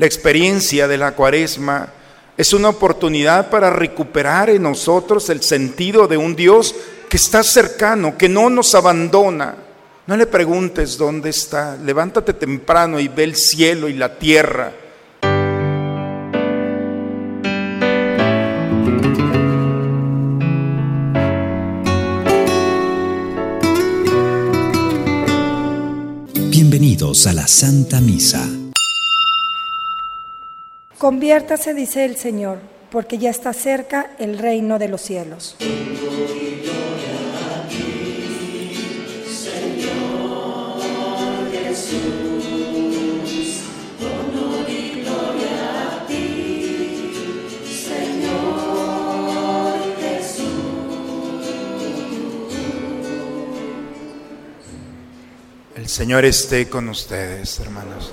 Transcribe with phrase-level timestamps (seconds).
[0.00, 1.86] La experiencia de la cuaresma
[2.34, 6.74] es una oportunidad para recuperar en nosotros el sentido de un Dios
[7.10, 9.56] que está cercano, que no nos abandona.
[10.06, 11.76] No le preguntes dónde está.
[11.76, 14.72] Levántate temprano y ve el cielo y la tierra.
[26.48, 28.59] Bienvenidos a la Santa Misa.
[31.00, 32.58] Conviértase, dice el Señor,
[32.90, 35.56] porque ya está cerca el reino de los cielos.
[55.74, 58.12] El Señor esté con ustedes, hermanos.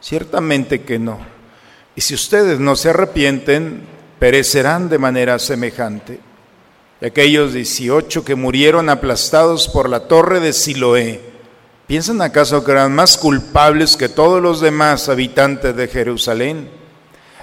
[0.00, 1.18] Ciertamente que no.
[1.96, 3.82] Y si ustedes no se arrepienten,
[4.18, 6.20] perecerán de manera semejante.
[7.00, 11.20] Y aquellos 18 que murieron aplastados por la torre de Siloé,
[11.86, 16.68] ¿piensan acaso que eran más culpables que todos los demás habitantes de Jerusalén?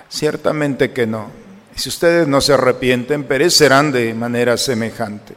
[0.09, 1.31] Ciertamente que no.
[1.75, 5.35] Y si ustedes no se arrepienten, perecerán de manera semejante.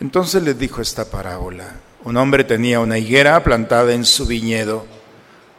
[0.00, 1.76] Entonces les dijo esta parábola.
[2.04, 4.95] Un hombre tenía una higuera plantada en su viñedo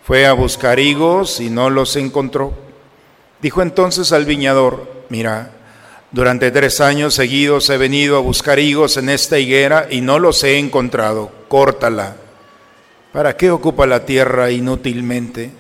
[0.07, 2.53] fue a buscar higos y no los encontró.
[3.41, 5.51] Dijo entonces al viñador, mira,
[6.11, 10.45] durante tres años seguidos he venido a buscar higos en esta higuera y no los
[10.45, 11.29] he encontrado.
[11.49, 12.15] Córtala.
[13.11, 15.51] ¿Para qué ocupa la tierra inútilmente?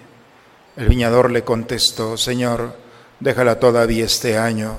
[0.77, 2.73] El viñador le contestó, Señor,
[3.19, 4.77] déjala todavía este año.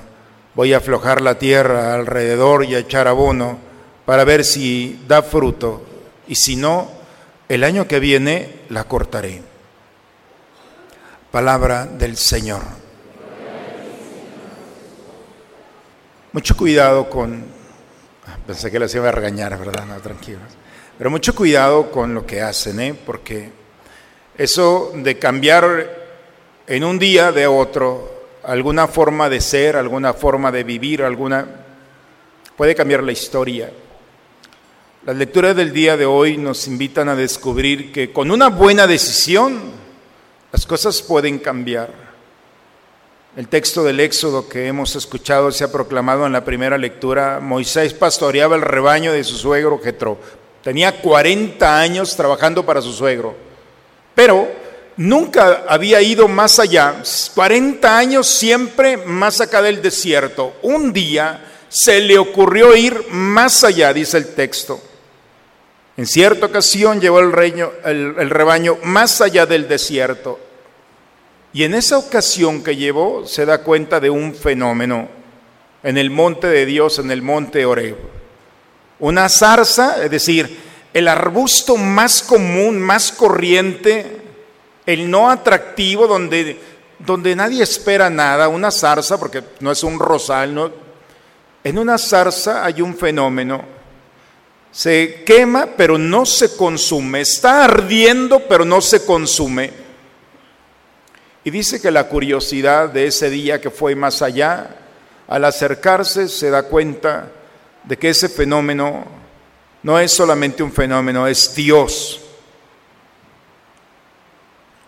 [0.55, 3.59] Voy a aflojar la tierra alrededor y a echar abono
[4.07, 5.83] para ver si da fruto.
[6.27, 6.89] Y si no,
[7.47, 9.48] el año que viene la cortaré.
[11.31, 12.61] Palabra del Señor.
[16.31, 17.45] Mucho cuidado con,
[18.47, 19.85] pensé que les iba a regañar, ¿verdad?
[19.85, 20.41] No, tranquilos.
[20.97, 22.95] Pero mucho cuidado con lo que hacen, ¿eh?
[23.05, 23.51] Porque
[24.39, 25.97] eso de cambiar
[26.65, 28.11] en un día de otro
[28.43, 31.45] alguna forma de ser, alguna forma de vivir, alguna
[32.57, 33.71] puede cambiar la historia.
[35.05, 39.77] Las lecturas del día de hoy nos invitan a descubrir que con una buena decisión
[40.51, 41.89] las cosas pueden cambiar.
[43.37, 47.39] El texto del Éxodo que hemos escuchado se ha proclamado en la primera lectura.
[47.39, 50.17] Moisés pastoreaba el rebaño de su suegro Jetro.
[50.63, 53.35] Tenía 40 años trabajando para su suegro,
[54.15, 54.47] pero
[54.97, 57.03] nunca había ido más allá.
[57.35, 60.55] 40 años siempre más acá del desierto.
[60.63, 64.81] Un día se le ocurrió ir más allá, dice el texto.
[65.99, 67.33] En cierta ocasión llevó el,
[67.83, 70.39] el, rebaño más allá del desierto.
[71.51, 75.09] Y en esa ocasión que llevó se da cuenta de un fenómeno
[75.83, 77.97] en el monte de Dios, en el monte Oreb.
[78.99, 80.57] Una zarza, es decir,
[80.93, 84.21] el arbusto más común, más corriente,
[84.85, 86.61] el no atractivo, donde,
[86.99, 90.71] donde nadie espera nada, una zarza, porque no es un rosal, no.
[91.61, 93.78] En una zarza hay un fenómeno
[94.71, 99.71] se quema pero no se consume, está ardiendo pero no se consume.
[101.43, 104.75] Y dice que la curiosidad de ese día que fue más allá,
[105.27, 107.31] al acercarse se da cuenta
[107.83, 109.05] de que ese fenómeno
[109.81, 112.21] no es solamente un fenómeno, es Dios.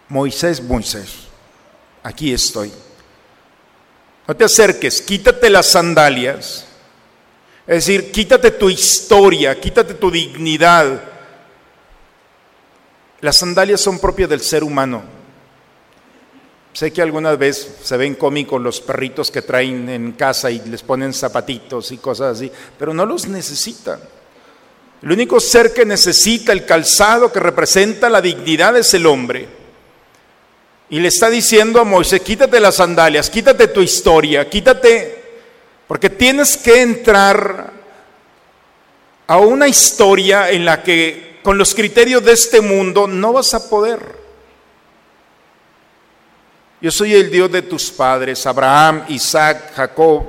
[0.10, 1.28] Moisés, Moisés,
[2.04, 2.72] aquí estoy.
[4.28, 6.68] No te acerques, quítate las sandalias
[7.68, 11.02] es decir, quítate tu historia, quítate tu dignidad.
[13.22, 15.04] Las sandalias son propias del ser humano.
[16.74, 20.82] Sé que algunas veces se ven cómicos los perritos que traen en casa y les
[20.82, 24.00] ponen zapatitos y cosas así, pero no los necesitan.
[25.02, 29.48] El único ser que necesita el calzado que representa la dignidad es el hombre.
[30.90, 35.21] Y le está diciendo a Moisés, quítate las sandalias, quítate tu historia, quítate
[35.92, 37.70] porque tienes que entrar
[39.28, 43.70] a una historia en la que con los criterios de este mundo no vas a
[43.70, 44.00] poder.
[46.80, 50.24] Yo soy el Dios de tus padres, Abraham, Isaac, Jacob.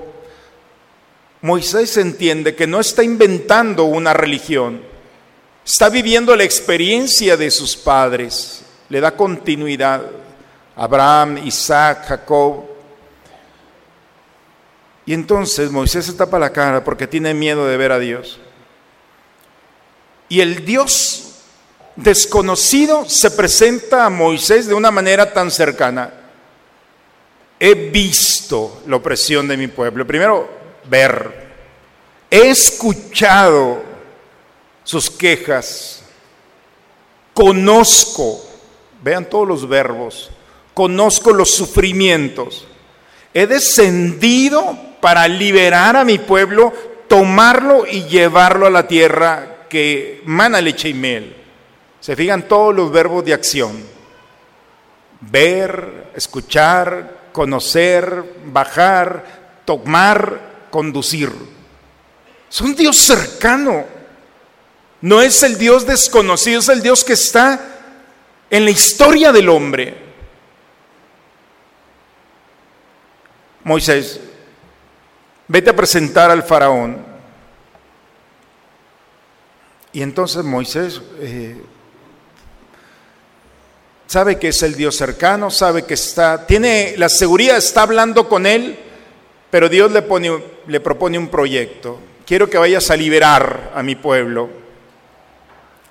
[1.43, 4.82] Moisés entiende que no está inventando una religión,
[5.64, 10.03] está viviendo la experiencia de sus padres, le da continuidad.
[10.75, 12.72] Abraham, Isaac, Jacob.
[15.04, 18.38] Y entonces Moisés se tapa la cara porque tiene miedo de ver a Dios.
[20.28, 21.34] Y el Dios
[21.96, 26.22] desconocido se presenta a Moisés de una manera tan cercana
[27.64, 30.04] he visto la opresión de mi pueblo.
[30.04, 30.50] Primero,
[30.90, 31.52] ver.
[32.28, 33.81] He escuchado
[34.82, 36.02] sus quejas.
[37.32, 38.44] Conozco,
[39.00, 40.32] vean todos los verbos,
[40.75, 42.66] conozco los sufrimientos.
[43.32, 46.72] He descendido para liberar a mi pueblo,
[47.08, 51.34] tomarlo y llevarlo a la tierra que mana leche y miel.
[51.99, 53.82] Se fijan todos los verbos de acción.
[55.22, 59.25] Ver, escuchar, conocer, bajar,
[59.64, 61.32] tomar, conducir.
[62.49, 63.84] Es un Dios cercano.
[65.00, 67.58] No es el Dios desconocido, es el Dios que está
[68.49, 69.96] en la historia del hombre.
[73.64, 74.20] Moisés,
[75.52, 76.96] vete a presentar al faraón.
[79.93, 81.60] Y entonces Moisés eh,
[84.06, 88.46] sabe que es el Dios cercano, sabe que está, tiene la seguridad, está hablando con
[88.46, 88.78] él,
[89.50, 91.99] pero Dios le, pone, le propone un proyecto.
[92.25, 94.49] Quiero que vayas a liberar a mi pueblo.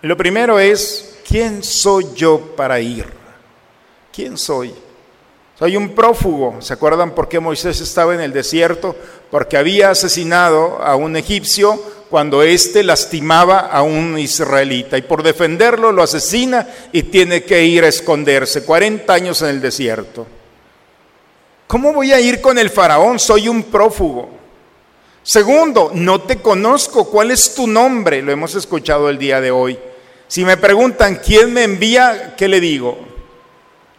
[0.01, 3.05] Lo primero es, ¿quién soy yo para ir?
[4.11, 4.73] ¿Quién soy?
[5.61, 6.59] Soy un prófugo.
[6.59, 8.95] ¿Se acuerdan por qué Moisés estaba en el desierto?
[9.29, 11.79] Porque había asesinado a un egipcio
[12.09, 17.83] cuando éste lastimaba a un israelita y por defenderlo lo asesina y tiene que ir
[17.83, 20.25] a esconderse 40 años en el desierto.
[21.67, 23.19] ¿Cómo voy a ir con el faraón?
[23.19, 24.31] Soy un prófugo.
[25.21, 27.07] Segundo, no te conozco.
[27.07, 28.23] ¿Cuál es tu nombre?
[28.23, 29.77] Lo hemos escuchado el día de hoy.
[30.27, 33.10] Si me preguntan quién me envía, ¿qué le digo?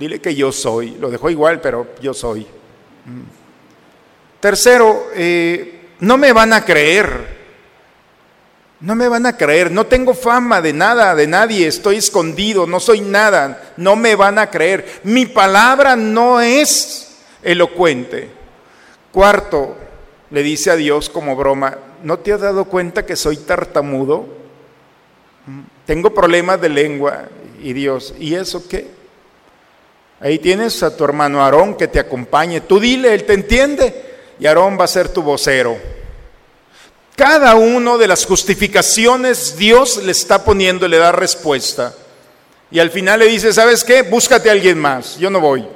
[0.02, 0.96] Dile que yo soy.
[0.99, 2.40] Lo dejo igual, pero yo soy.
[2.40, 3.22] Mm.
[4.40, 7.40] Tercero, eh, no me van a creer.
[8.81, 12.81] No me van a creer, no tengo fama de nada, de nadie, estoy escondido, no
[12.81, 15.02] soy nada, no me van a creer.
[15.04, 18.28] Mi palabra no es elocuente.
[19.12, 19.76] Cuarto,
[20.32, 24.26] le dice a Dios como broma, ¿no te has dado cuenta que soy tartamudo?
[25.87, 27.28] Tengo problemas de lengua
[27.62, 29.01] y Dios, ¿y eso qué?
[30.22, 34.46] Ahí tienes a tu hermano Aarón que te acompañe, tú dile, él te entiende y
[34.46, 35.76] Aarón va a ser tu vocero.
[37.16, 41.92] Cada una de las justificaciones Dios le está poniendo, le da respuesta.
[42.70, 44.02] Y al final le dice, ¿sabes qué?
[44.02, 45.66] Búscate a alguien más, yo no voy.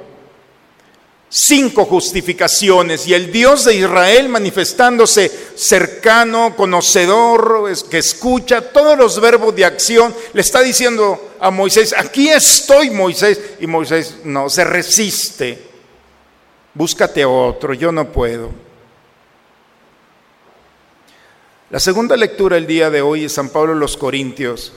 [1.29, 9.53] Cinco justificaciones y el Dios de Israel manifestándose cercano, conocedor, que escucha todos los verbos
[9.53, 13.39] de acción, le está diciendo a Moisés, aquí estoy Moisés.
[13.59, 15.61] Y Moisés no, se resiste.
[16.73, 18.51] Búscate otro, yo no puedo.
[21.69, 24.71] La segunda lectura el día de hoy es San Pablo los Corintios.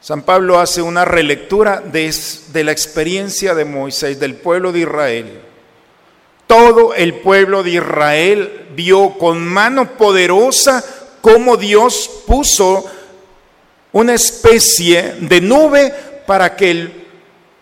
[0.00, 2.14] San Pablo hace una relectura de,
[2.52, 5.40] de, la experiencia de Moisés, del pueblo de Israel.
[6.46, 10.84] Todo el pueblo de Israel vio con mano poderosa
[11.20, 12.84] cómo Dios puso
[13.92, 15.92] una especie de nube
[16.26, 16.70] para que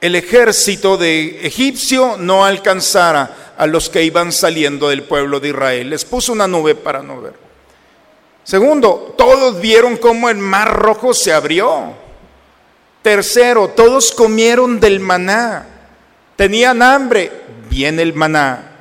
[0.00, 5.90] el, ejército de egipcio no alcanzara a los que iban saliendo del pueblo de Israel.
[5.90, 7.34] Les puso una nube para no ver.
[8.42, 11.94] Segundo, todos vieron cómo el mar rojo se abrió.
[13.00, 15.66] Tercero, todos comieron del maná.
[16.36, 17.30] Tenían hambre,
[17.70, 18.73] viene el maná.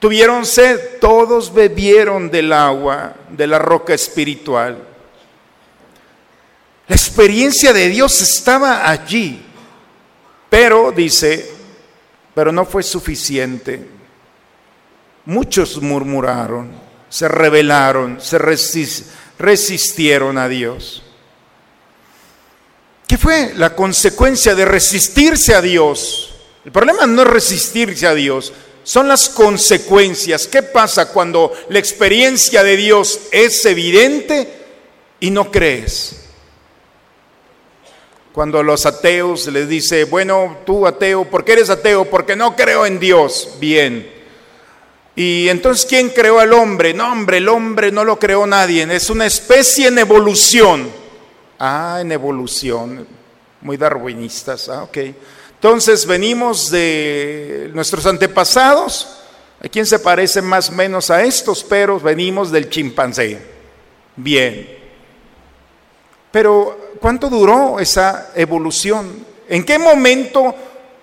[0.00, 4.76] Tuvieron sed, todos bebieron del agua, de la roca espiritual.
[6.88, 9.40] La experiencia de Dios estaba allí,
[10.48, 11.48] pero dice,
[12.34, 13.86] pero no fue suficiente.
[15.26, 18.38] Muchos murmuraron se rebelaron, se
[19.38, 21.02] resistieron a Dios.
[23.06, 26.32] ¿Qué fue la consecuencia de resistirse a Dios?
[26.64, 30.46] El problema no es resistirse a Dios, son las consecuencias.
[30.46, 34.52] ¿Qué pasa cuando la experiencia de Dios es evidente
[35.20, 36.16] y no crees?
[38.32, 42.04] Cuando los ateos les dice, bueno, tú ateo, ¿por qué eres ateo?
[42.04, 43.56] Porque no creo en Dios.
[43.58, 44.20] Bien,
[45.16, 46.94] y entonces, ¿quién creó al hombre?
[46.94, 50.90] No, hombre, el hombre no lo creó nadie, es una especie en evolución.
[51.58, 53.06] Ah, en evolución,
[53.60, 54.96] muy darwinistas, ah, ok.
[55.60, 59.18] Entonces venimos de nuestros antepasados,
[59.62, 61.62] ¿a quién se parece más o menos a estos?
[61.62, 63.38] Pero venimos del chimpancé.
[64.16, 64.66] Bien.
[66.32, 69.26] Pero ¿cuánto duró esa evolución?
[69.50, 70.54] ¿En qué momento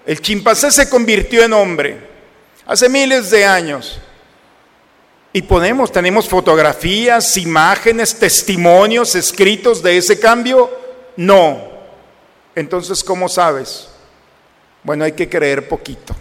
[0.03, 1.97] el chimpancé se convirtió en hombre?
[2.65, 3.99] Hace miles de años.
[5.33, 10.67] Y podemos, tenemos fotografías, imágenes, testimonios escritos de ese cambio.
[11.15, 11.61] No.
[12.55, 13.89] Entonces, ¿cómo sabes?
[14.88, 16.15] Bueno, hay que creer poquito.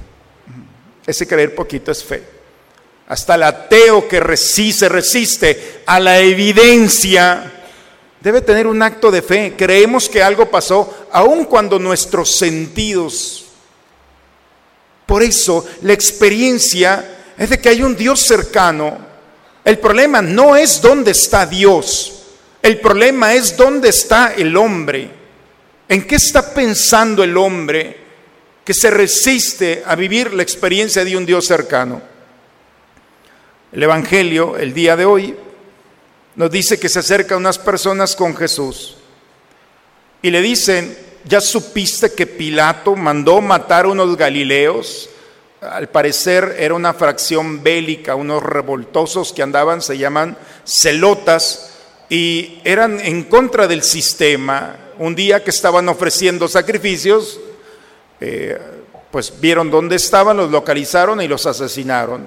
[1.06, 2.20] Ese creer poquito es fe.
[3.06, 7.62] Hasta el ateo que resiste, resiste a la evidencia,
[8.20, 9.54] debe tener un acto de fe.
[9.56, 13.44] Creemos que algo pasó, aun cuando nuestros sentidos.
[15.06, 18.98] Por eso la experiencia es de que hay un Dios cercano.
[19.64, 22.24] El problema no es dónde está Dios.
[22.60, 25.08] El problema es dónde está el hombre.
[25.88, 28.05] ¿En qué está pensando el hombre?
[28.66, 32.02] Que se resiste a vivir la experiencia de un Dios cercano.
[33.70, 35.36] El Evangelio, el día de hoy,
[36.34, 38.96] nos dice que se acercan unas personas con Jesús
[40.20, 45.10] y le dicen, ¿ya supiste que Pilato mandó matar a unos galileos?
[45.60, 51.72] Al parecer era una fracción bélica, unos revoltosos que andaban, se llaman celotas,
[52.08, 54.76] y eran en contra del sistema.
[54.98, 57.38] Un día que estaban ofreciendo sacrificios,
[59.10, 62.26] pues vieron dónde estaban, los localizaron y los asesinaron.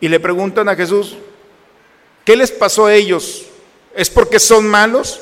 [0.00, 1.16] Y le preguntan a Jesús,
[2.24, 3.46] ¿qué les pasó a ellos?
[3.94, 5.20] ¿Es porque son malos?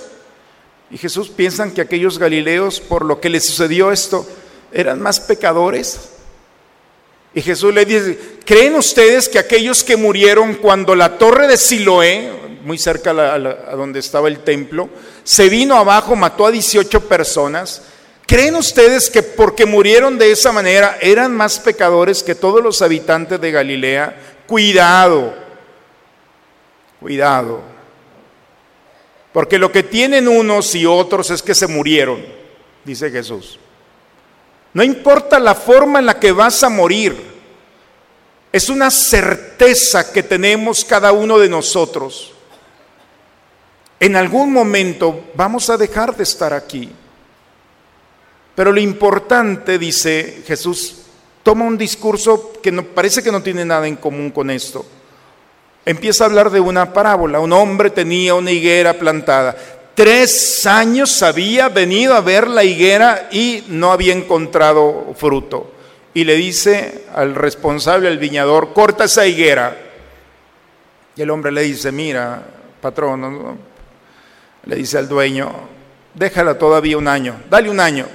[0.91, 4.27] Y Jesús piensan que aquellos galileos, por lo que les sucedió esto,
[4.73, 6.11] eran más pecadores.
[7.33, 12.31] Y Jesús le dice, ¿creen ustedes que aquellos que murieron cuando la torre de Siloé,
[12.63, 14.89] muy cerca a, a donde estaba el templo,
[15.23, 17.83] se vino abajo, mató a 18 personas?
[18.27, 23.41] ¿Creen ustedes que porque murieron de esa manera eran más pecadores que todos los habitantes
[23.41, 24.17] de Galilea?
[24.47, 25.35] Cuidado,
[27.01, 27.61] cuidado.
[29.33, 32.25] Porque lo que tienen unos y otros es que se murieron,
[32.85, 33.59] dice Jesús.
[34.73, 37.35] No importa la forma en la que vas a morir,
[38.53, 42.33] es una certeza que tenemos cada uno de nosotros.
[44.01, 46.91] En algún momento vamos a dejar de estar aquí.
[48.55, 50.97] Pero lo importante, dice Jesús,
[51.43, 54.85] toma un discurso que no, parece que no tiene nada en común con esto.
[55.85, 57.41] Empieza a hablar de una parábola.
[57.41, 59.55] Un hombre tenía una higuera plantada.
[59.95, 65.73] Tres años había venido a ver la higuera y no había encontrado fruto.
[66.15, 69.77] Y le dice al responsable, al viñador, corta esa higuera.
[71.17, 72.43] Y el hombre le dice, mira,
[72.81, 73.59] patrón,
[74.65, 75.53] le dice al dueño,
[76.15, 78.07] déjala todavía un año, dale un año.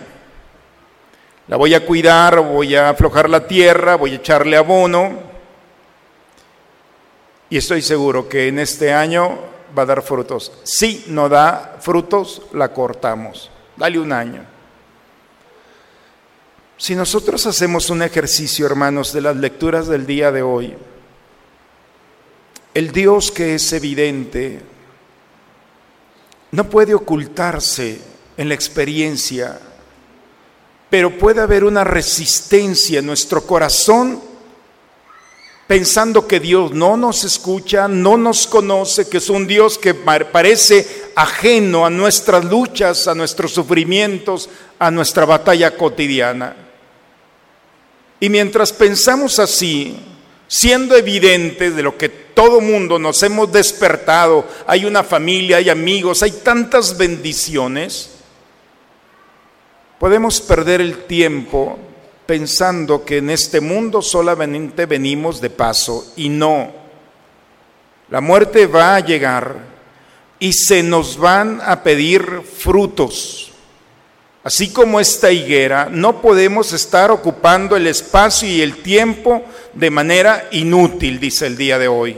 [1.49, 5.19] La voy a cuidar, voy a aflojar la tierra, voy a echarle abono.
[7.49, 9.39] Y estoy seguro que en este año
[9.75, 10.51] va a dar frutos.
[10.61, 13.49] Si no da frutos, la cortamos.
[13.75, 14.45] Dale un año.
[16.77, 20.77] Si nosotros hacemos un ejercicio, hermanos, de las lecturas del día de hoy,
[22.75, 24.61] el Dios que es evidente
[26.51, 27.99] no puede ocultarse
[28.37, 29.59] en la experiencia
[30.89, 34.21] pero puede haber una resistencia en nuestro corazón
[35.69, 41.11] pensando que Dios no nos escucha, no nos conoce, que es un Dios que parece
[41.15, 46.55] ajeno a nuestras luchas, a nuestros sufrimientos, a nuestra batalla cotidiana.
[48.19, 49.95] Y mientras pensamos así,
[50.47, 56.23] siendo evidente de lo que todo mundo nos hemos despertado, hay una familia, hay amigos,
[56.23, 58.09] hay tantas bendiciones,
[59.99, 61.77] Podemos perder el tiempo
[62.25, 66.71] pensando que en este mundo solamente venimos de paso y no.
[68.09, 69.57] La muerte va a llegar
[70.39, 73.51] y se nos van a pedir frutos.
[74.41, 80.47] Así como esta higuera, no podemos estar ocupando el espacio y el tiempo de manera
[80.51, 82.17] inútil, dice el día de hoy.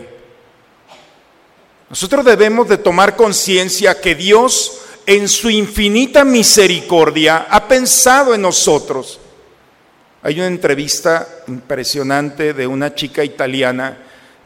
[1.90, 9.20] Nosotros debemos de tomar conciencia que Dios en su infinita misericordia ha pensado en nosotros.
[10.24, 13.98] Hay una entrevista impresionante de una chica italiana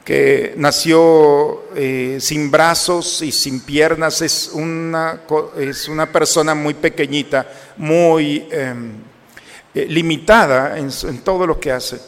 [0.06, 5.22] que nació eh, sin brazos y sin piernas, es una,
[5.58, 7.48] es una persona muy pequeñita,
[7.78, 8.94] muy em,
[9.74, 12.00] eh, limitada en, en todo lo que hace.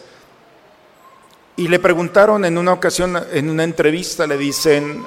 [1.56, 5.04] Y le preguntaron en una ocasión, en una entrevista, le dicen,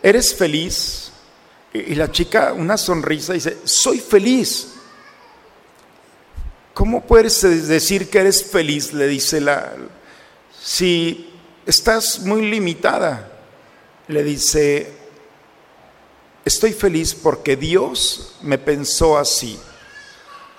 [0.00, 1.09] ¿eres feliz?
[1.72, 4.74] Y la chica, una sonrisa, dice, soy feliz.
[6.80, 8.94] ¿cómo puedes decir que eres feliz?
[8.94, 9.70] Le dice la,
[10.62, 11.30] si
[11.66, 13.30] estás muy limitada.
[14.08, 14.90] Le dice,
[16.42, 19.58] estoy feliz porque Dios me pensó así,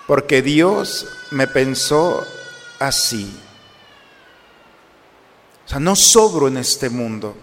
[0.06, 2.24] porque Dios me pensó
[2.78, 3.28] así.
[5.66, 7.34] O sea, no sobro en este mundo.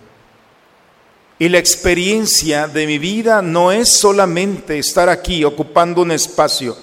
[1.39, 6.75] Y la experiencia de mi vida no es solamente estar aquí ocupando un espacio.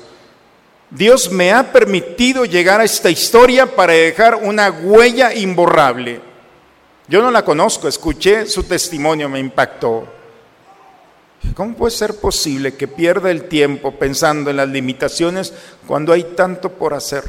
[0.90, 6.20] Dios me ha permitido llegar a esta historia para dejar una huella imborrable.
[7.06, 10.08] Yo no la conozco, escuché su testimonio, me impactó.
[11.54, 15.52] ¿Cómo puede ser posible que pierda el tiempo pensando en las limitaciones
[15.86, 17.24] cuando hay tanto por hacer?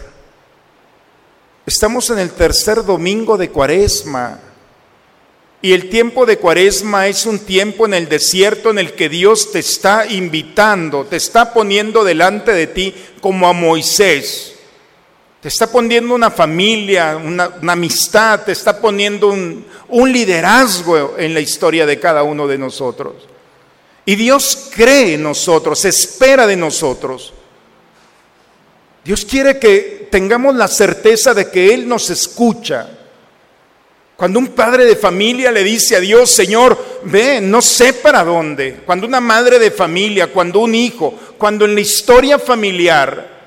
[1.66, 4.40] Estamos en el tercer domingo de Cuaresma.
[5.62, 9.52] Y el tiempo de cuaresma es un tiempo en el desierto en el que Dios
[9.52, 14.54] te está invitando, te está poniendo delante de ti como a Moisés.
[15.42, 21.40] Te está poniendo una familia, una, amistad, te está poniendo un, un liderazgo en la
[21.40, 23.16] historia de cada uno de nosotros.
[24.06, 27.34] Y Dios cree en nosotros, espera de nosotros.
[29.04, 32.97] Dios quiere que tengamos la certeza de que Él nos escucha
[34.18, 38.80] cuando un padre de familia le dice a Dios, Señor, ve, no sé para dónde.
[38.84, 43.38] Cuando una madre de familia, cuando un hijo, cuando en la historia familiar,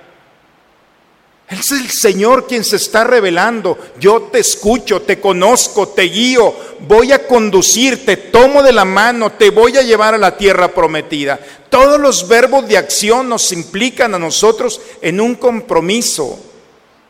[1.48, 3.76] es el Señor quien se está revelando.
[3.98, 6.54] Yo te escucho, te conozco, te guío,
[6.86, 10.68] voy a conducir, te tomo de la mano, te voy a llevar a la tierra
[10.68, 11.40] prometida.
[11.68, 16.38] Todos los verbos de acción nos implican a nosotros en un compromiso.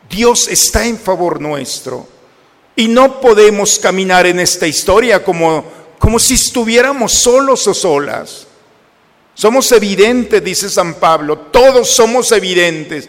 [0.09, 2.07] Dios está en favor nuestro.
[2.81, 5.63] Y no podemos caminar en esta historia como,
[5.99, 8.47] como si estuviéramos solos o solas.
[9.35, 13.07] Somos evidentes, dice San Pablo, todos somos evidentes.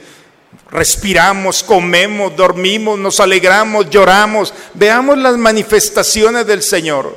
[0.71, 4.53] Respiramos, comemos, dormimos, nos alegramos, lloramos.
[4.75, 7.17] Veamos las manifestaciones del Señor.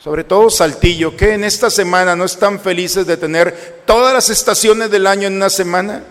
[0.00, 4.90] Sobre todo Saltillo, que en esta semana no están felices de tener todas las estaciones
[4.90, 6.02] del año en una semana.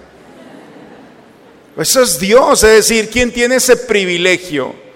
[1.77, 4.87] Eso es Dios, es decir, ¿quién tiene ese privilegio?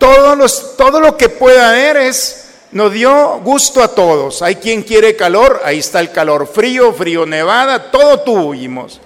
[0.00, 4.42] Todo lo que pueda haber es, nos dio gusto a todos.
[4.42, 9.00] Hay quien quiere calor, ahí está el calor, frío, frío, nevada, todo tuvimos.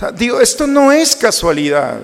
[0.00, 2.00] O digo, esto no es casualidad.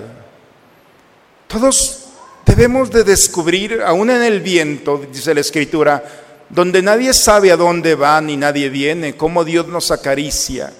[1.47, 2.05] Todos
[2.45, 6.03] debemos de descubrir, aún en el viento, dice la escritura,
[6.49, 10.71] donde nadie sabe a dónde va ni nadie viene, cómo Dios nos acaricia.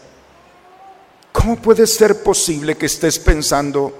[1.31, 3.93] ¿Cómo puede ser posible que estés pensando,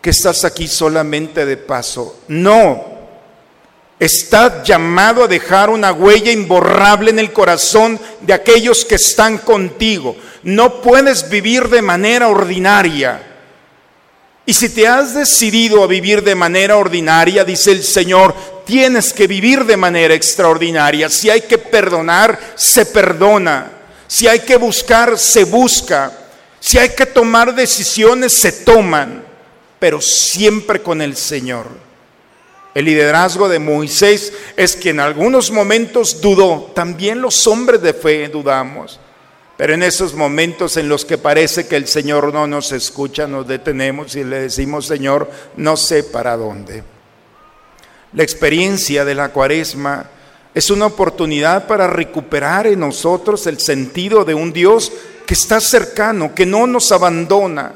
[0.00, 2.20] que estás aquí solamente de paso.
[2.28, 2.84] No,
[3.98, 10.16] estás llamado a dejar una huella imborrable en el corazón de aquellos que están contigo.
[10.42, 13.22] No puedes vivir de manera ordinaria.
[14.46, 18.34] Y si te has decidido a vivir de manera ordinaria, dice el Señor,
[18.64, 21.10] tienes que vivir de manera extraordinaria.
[21.10, 23.72] Si hay que perdonar, se perdona.
[24.06, 26.12] Si hay que buscar, se busca.
[26.60, 29.27] Si hay que tomar decisiones, se toman
[29.78, 31.66] pero siempre con el Señor.
[32.74, 38.28] El liderazgo de Moisés es que en algunos momentos dudó, también los hombres de fe
[38.28, 39.00] dudamos,
[39.56, 43.48] pero en esos momentos en los que parece que el Señor no nos escucha, nos
[43.48, 46.84] detenemos y le decimos, Señor, no sé para dónde.
[48.12, 50.08] La experiencia de la cuaresma
[50.54, 54.92] es una oportunidad para recuperar en nosotros el sentido de un Dios
[55.26, 57.72] que está cercano, que no nos abandona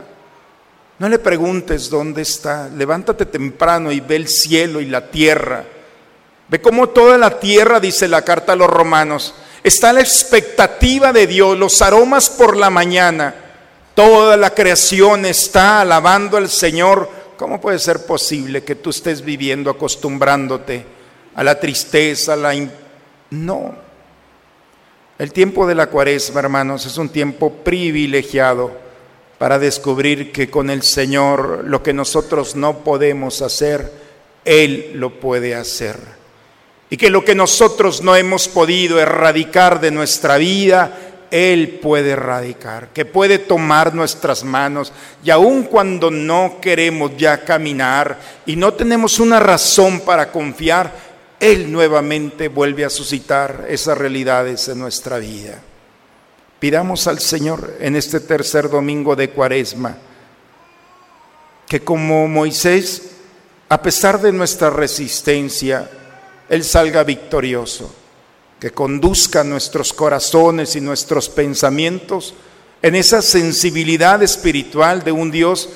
[1.03, 2.69] no le preguntes dónde está.
[2.69, 5.65] Levántate temprano y ve el cielo y la tierra.
[6.47, 9.35] Ve cómo toda la tierra, dice la carta a los romanos,
[9.65, 13.35] está la expectativa de Dios, los aromas por la mañana.
[13.97, 17.11] Toda la creación está alabando al Señor.
[17.37, 20.87] ¿Cómo puede ser posible que tú estés viviendo acostumbrándote
[21.35, 22.55] a la tristeza, a la...
[23.31, 23.75] No.
[25.19, 28.82] El tiempo de la cuaresma, hermanos, es un tiempo privilegiado
[29.43, 33.91] para descubrir que con el Señor lo que nosotros no podemos hacer,
[34.45, 35.97] Él lo puede hacer.
[36.91, 40.97] Y que lo que nosotros no hemos podido erradicar de nuestra vida,
[41.33, 44.93] Él puede erradicar, que puede tomar nuestras manos
[45.25, 50.93] y aun cuando no queremos ya caminar y no tenemos una razón para confiar,
[51.41, 55.61] Él nuevamente vuelve a suscitar esas realidades en nuestra vida.
[56.63, 59.99] Pidamos al Señor en este tercer domingo de Cuaresma
[61.67, 63.03] que como Moisés,
[63.69, 65.91] a pesar de nuestra resistencia,
[66.49, 67.93] Él salga victorioso,
[68.61, 72.33] que conduzca nuestros corazones y nuestros pensamientos
[72.81, 75.69] en esa sensibilidad espiritual de un Dios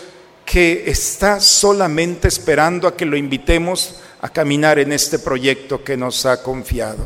[0.44, 6.26] que está solamente esperando a que lo invitemos a caminar en este proyecto que nos
[6.26, 7.04] ha confiado.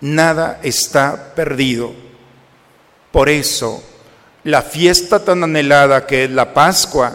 [0.00, 2.05] Nada está perdido.
[3.16, 3.82] Por eso,
[4.44, 7.14] la fiesta tan anhelada que es la Pascua,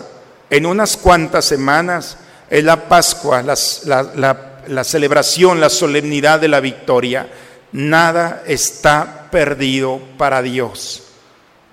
[0.49, 2.17] en unas cuantas semanas
[2.49, 7.31] es la Pascua, la, celebración, la solemnidad de la victoria.
[7.73, 11.03] Nada está perdido para Dios.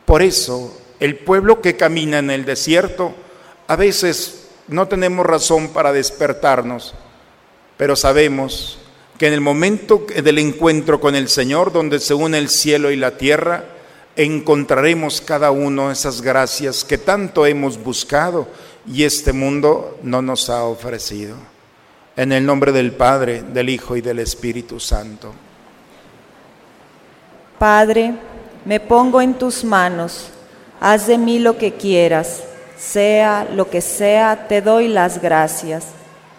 [0.05, 3.15] Por eso, el pueblo que camina en el desierto,
[3.67, 6.95] a veces no tenemos razón para despertarnos,
[7.79, 8.79] pero sabemos
[9.17, 12.97] que en el momento del encuentro con el Señor, donde se une el cielo y
[12.97, 13.78] la tierra,
[14.19, 18.49] encontraremos cada uno esas gracias que tanto hemos buscado
[18.85, 21.37] y este mundo no nos ha ofrecido.
[22.17, 25.33] En el nombre del Padre, del Hijo y del Espíritu Santo.
[27.61, 28.15] Padre,
[28.65, 30.31] me pongo en tus manos,
[30.81, 32.43] haz de mí lo que quieras,
[32.77, 35.85] sea lo que sea, te doy las gracias.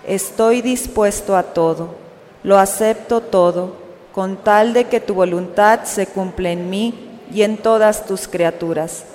[0.06, 1.96] Estoy dispuesto a todo,
[2.44, 3.78] lo acepto todo,
[4.12, 9.06] con tal de que tu voluntad se cumpla en mí y en todas tus criaturas.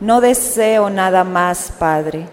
[0.00, 2.26] No deseo nada más, Padre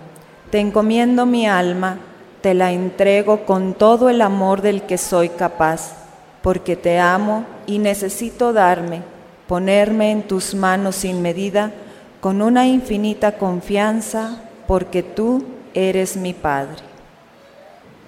[0.49, 1.99] te encomiendo mi alma,
[2.41, 5.93] te la entrego con todo el amor del que soy capaz,
[6.41, 9.01] porque te amo y necesito darme,
[9.47, 11.71] ponerme en tus manos sin medida,
[12.21, 16.87] con una infinita confianza, porque tú eres mi Padre.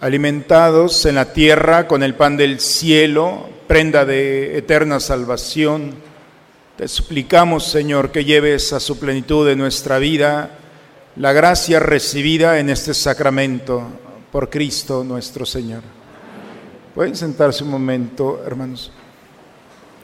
[0.02, 5.94] Alimentados en la tierra con el pan del cielo, prenda de eterna salvación,
[6.80, 10.52] te suplicamos, Señor, que lleves a su plenitud de nuestra vida
[11.18, 13.84] la gracia recibida en este sacramento
[14.32, 15.82] por Cristo nuestro Señor.
[16.96, 18.94] Pueden sentarse un momento, hermanos.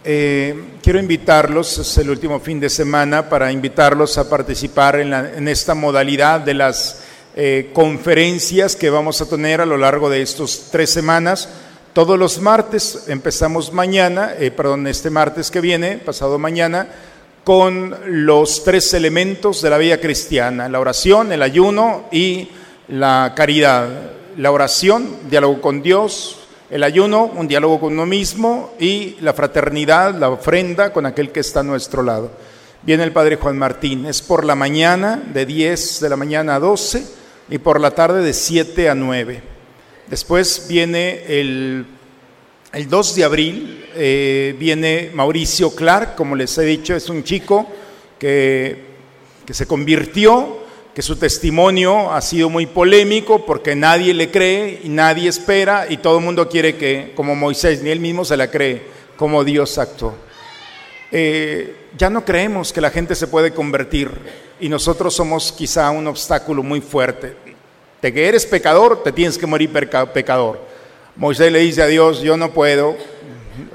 [0.04, 5.76] Eh, quiero invitarlos, es el último fin de semana, para invitarlos a participar en, esta
[5.76, 7.04] modalidad de las
[7.38, 11.48] eh, conferencias que vamos a tener a lo largo de estos tres semanas.
[11.96, 16.90] Todos los martes, empezamos mañana, eh, perdón, este martes que viene, pasado mañana,
[17.46, 22.50] con los tres elementos de la vida cristiana, la oración, el ayuno y
[22.90, 23.88] la caridad.
[24.36, 30.16] La oración, diálogo con Dios, el ayuno, un diálogo con uno mismo y la fraternidad,
[30.16, 32.30] la ofrenda con aquel que está a nuestro lado.
[32.82, 36.60] Viene el Padre Juan Martín, es por la mañana de 10 de la mañana a
[36.60, 37.06] 12
[37.52, 39.55] y por la tarde de 7 a 9.
[40.08, 41.86] Después viene el
[42.76, 47.66] el 2 de abril eh, viene Mauricio Clark, como les he dicho, es un chico
[48.20, 48.84] que,
[49.46, 50.60] que se convirtió,
[50.94, 55.98] que su testimonio ha sido muy polémico porque nadie le cree y nadie espera y
[55.98, 58.82] todo el mundo quiere que, como Moisés, ni él mismo se la cree,
[59.16, 60.14] como Dios actuó.
[61.14, 64.12] Eh, ya no creemos que la gente se puede convertir
[64.60, 67.45] y nosotros somos quizá un obstáculo muy fuerte.
[68.06, 69.72] De que eres pecador, te tienes que morir
[70.14, 70.62] pecador.
[71.16, 72.96] Moisés le dice a Dios, yo no puedo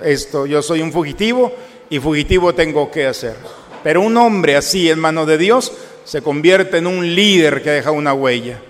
[0.05, 1.53] esto, yo soy un fugitivo
[1.89, 3.35] y fugitivo tengo que hacer.
[3.83, 5.73] Pero un hombre así en manos de Dios
[6.05, 8.61] se convierte en un líder que deja una huella.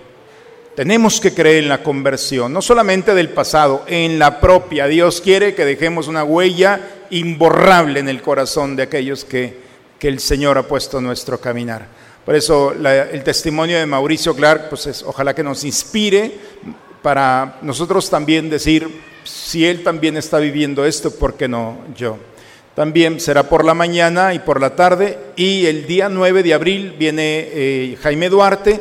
[0.75, 4.87] Tenemos que creer en la conversión, no solamente del pasado, en la propia.
[4.87, 9.59] Dios quiere que dejemos una huella imborrable en el corazón de aquellos que,
[9.99, 12.00] que el Señor ha puesto en nuestro caminar.
[12.25, 16.31] Por eso el testimonio de Mauricio Clark, pues es, ojalá que nos inspire
[17.01, 18.87] para nosotros también decir,
[19.23, 22.17] si Él también está viviendo esto, ¿por qué no yo?
[22.75, 26.95] También será por la mañana y por la tarde y el día 9 de abril
[26.97, 28.79] viene eh, Jaime Duarte,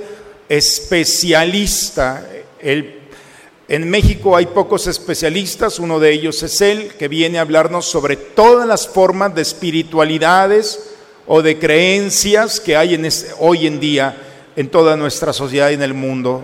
[0.49, 2.29] especialista.
[2.61, 8.17] en México hay pocos especialistas, uno de ellos es él, que viene a hablarnos sobre
[8.17, 10.90] todas las formas de espiritualidades
[11.33, 14.17] o de creencias que hay en hoy en día
[14.57, 16.43] en toda nuestra sociedad y en el mundo.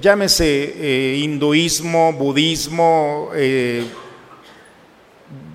[0.00, 3.84] Llámese eh, hinduismo, budismo, eh,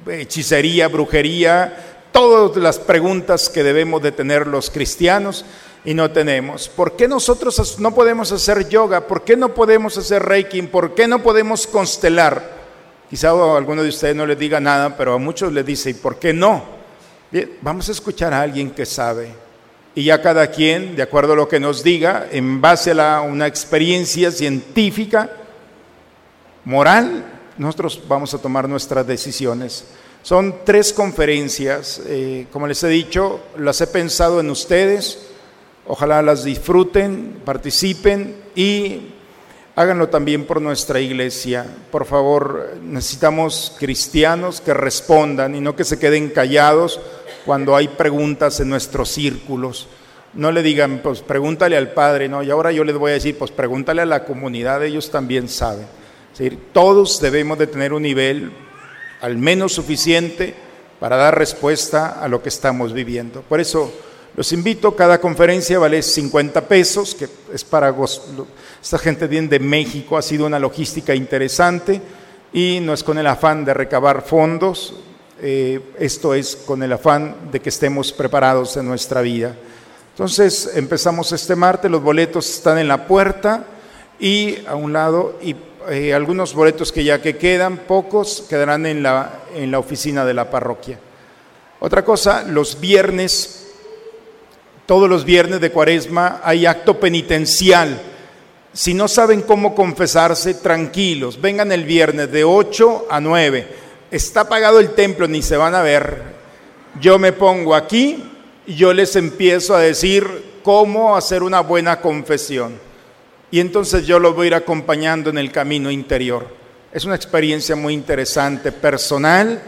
[0.05, 5.45] hechicería, brujería, todas las preguntas que debemos de tener los cristianos
[5.85, 6.67] y no tenemos.
[6.67, 9.07] ¿Por qué nosotros no podemos hacer yoga?
[9.07, 10.61] ¿Por qué no podemos hacer reiki?
[10.63, 12.51] ¿Por qué no podemos constelar?
[13.09, 15.93] Quizá a alguno de ustedes no les diga nada, pero a muchos les dice, ¿y
[15.93, 16.83] por qué no?
[17.62, 19.34] Vamos a escuchar a alguien que sabe
[19.96, 23.48] y ya cada quien, de acuerdo a lo que nos diga, en base a una
[23.48, 25.32] experiencia científica,
[26.65, 27.26] moral,
[27.58, 29.86] nosotros vamos a tomar nuestras decisiones.
[30.22, 35.28] Son tres conferencias, eh, como les he dicho, las he pensado en ustedes,
[35.88, 39.13] ojalá las disfruten, participen y
[39.76, 41.65] háganlo también por nuestra iglesia.
[41.91, 47.00] Por favor, necesitamos cristianos que respondan y no que se queden callados
[47.45, 49.88] cuando hay preguntas en nuestros círculos.
[50.34, 53.38] No le digan, pues pregúntale al padre, no, y ahora yo les voy a decir,
[53.38, 55.86] pues pregúntale a la comunidad, ellos también saben.
[56.71, 58.51] todos debemos de tener un nivel
[59.21, 60.56] al menos suficiente
[60.99, 63.41] para dar respuesta a lo que estamos viviendo.
[63.41, 63.91] Por eso
[64.36, 67.93] los invito, cada conferencia vale 50 pesos, que es para
[68.82, 72.01] esta gente viene de México, ha sido una logística interesante
[72.51, 74.95] y no es con el afán de recabar fondos,
[75.43, 79.56] eh, esto es con el afán de que estemos preparados en nuestra vida.
[80.12, 83.65] Entonces empezamos este martes, los boletos están en la puerta
[84.19, 85.56] y a un lado y
[85.89, 90.34] eh, algunos boletos que ya que quedan, pocos, quedarán en la, en la oficina de
[90.34, 90.97] la parroquia.
[91.82, 93.63] Otra cosa, los viernes
[94.86, 98.01] todos los viernes de cuaresma hay acto penitencial.
[98.73, 103.83] Si no saben cómo confesarse, tranquilos, vengan el viernes de 8 a 9.
[104.13, 106.21] Está pagado el templo, ni se van a ver.
[107.02, 108.23] Yo me pongo aquí
[108.67, 112.80] y yo les empiezo a decir cómo hacer una buena confesión.
[113.49, 116.45] Y entonces yo los voy a ir acompañando en el camino interior.
[116.93, 119.60] Es una experiencia muy interesante, personal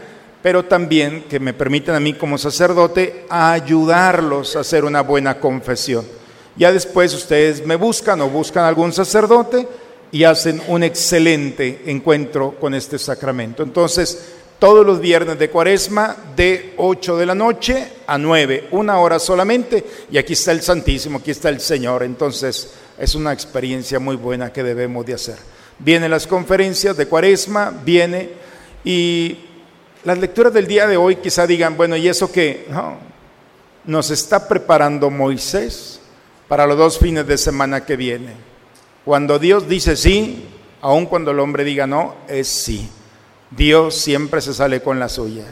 [0.46, 6.06] pero también que me permiten a mí como sacerdote ayudarlos a hacer una buena confesión.
[6.54, 9.66] Ya después ustedes me buscan o buscan algún sacerdote
[10.12, 13.64] y hacen un excelente encuentro con este sacramento.
[13.64, 19.18] Entonces, todos los viernes de cuaresma de 8 de la noche a 9, una hora
[19.18, 22.02] solamente, y aquí está el Santísimo, aquí está el Señor.
[22.02, 25.36] Entonces, es una experiencia muy buena que debemos de hacer.
[25.78, 28.30] Vienen las conferencias de cuaresma, viene
[28.84, 29.38] y
[30.04, 32.66] las lecturas del día de hoy quizá digan, bueno, ¿y eso qué?
[32.70, 32.96] No,
[33.84, 36.00] nos está preparando Moisés
[36.48, 38.32] para los dos fines de semana que viene.
[39.04, 40.46] Cuando Dios dice sí,
[40.80, 42.88] aun cuando el hombre diga no, es sí.
[43.50, 45.44] Dios siempre se sale con la suya.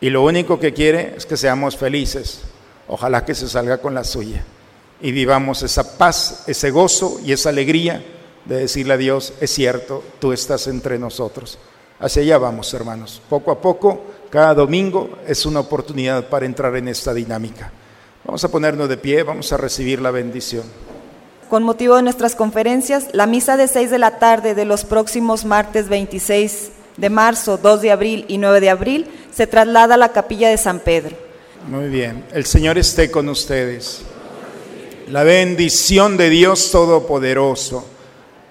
[0.00, 2.42] Y lo único que quiere es que seamos felices.
[2.88, 4.44] Ojalá que se salga con la suya.
[5.00, 8.02] Y vivamos esa paz, ese gozo y esa alegría
[8.44, 11.58] de decirle a Dios, es cierto, tú estás entre nosotros.
[11.98, 13.22] Hacia allá vamos, hermanos.
[13.28, 17.72] Poco a poco, cada domingo es una oportunidad para entrar en esta dinámica.
[18.24, 20.64] Vamos a ponernos de pie, vamos a recibir la bendición.
[21.48, 25.44] Con motivo de nuestras conferencias, la misa de 6 de la tarde de los próximos
[25.44, 30.12] martes 26 de marzo, 2 de abril y 9 de abril se traslada a la
[30.12, 31.16] capilla de San Pedro.
[31.68, 34.02] Muy bien, el Señor esté con ustedes.
[35.08, 37.86] La bendición de Dios Todopoderoso.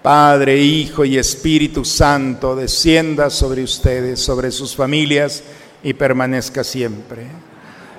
[0.01, 5.43] Padre, Hijo y Espíritu Santo, descienda sobre ustedes, sobre sus familias
[5.83, 7.27] y permanezca siempre.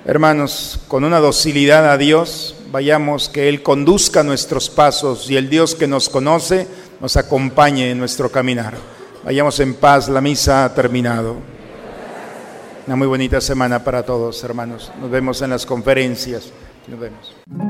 [0.07, 5.75] Hermanos, con una docilidad a Dios, vayamos que Él conduzca nuestros pasos y el Dios
[5.75, 6.67] que nos conoce
[7.01, 8.75] nos acompañe en nuestro caminar.
[9.25, 11.37] Vayamos en paz, la misa ha terminado.
[12.87, 14.91] Una muy bonita semana para todos, hermanos.
[15.01, 16.51] Nos vemos en las conferencias.
[16.89, 17.70] Nos vemos.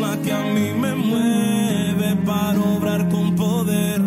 [0.00, 4.00] la que a mí me mueve para obrar con poder,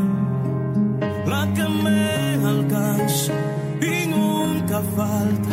[1.26, 3.34] la que me alcanza
[3.82, 5.53] y nunca falta.